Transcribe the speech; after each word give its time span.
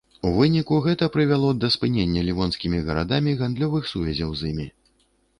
У 0.27 0.29
выніку 0.35 0.77
гэта 0.85 1.09
прывяло 1.15 1.49
да 1.63 1.67
спынення 1.75 2.23
лівонскімі 2.29 2.79
гарадамі 2.87 3.35
гандлёвых 3.41 3.83
сувязяў 3.91 4.31
з 4.41 4.49
імі. 4.53 4.67